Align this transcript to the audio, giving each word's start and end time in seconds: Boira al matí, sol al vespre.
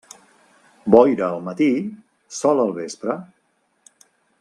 Boira 0.95 1.27
al 1.27 1.45
matí, 1.49 1.69
sol 2.41 2.65
al 2.67 2.77
vespre. 2.83 3.23